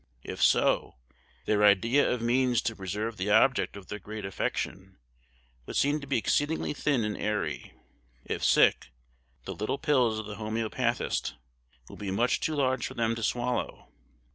[0.23, 0.95] If so,
[1.45, 4.97] their idea of means to preserve the object of their great affection
[5.67, 7.73] would seem to be exceedingly thin and airy.
[8.25, 8.87] If sick,
[9.45, 11.35] the little pills of the homoeopathist
[11.87, 13.89] would be much too large for them to swallow.